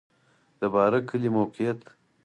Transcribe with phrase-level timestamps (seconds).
[0.59, 1.79] د بارک کلی موقعیت